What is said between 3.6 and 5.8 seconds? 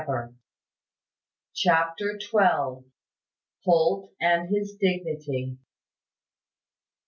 HOLT AND HIS DIGNITY.